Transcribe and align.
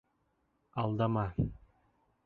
—Алдама. 0.83 1.27